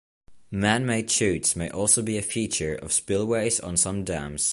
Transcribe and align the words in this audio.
Man-made 0.49 1.11
chutes 1.11 1.55
may 1.55 1.69
also 1.69 2.01
be 2.01 2.17
a 2.17 2.23
feature 2.23 2.73
of 2.73 2.91
spillways 2.91 3.59
on 3.59 3.77
some 3.77 4.03
dams. 4.03 4.49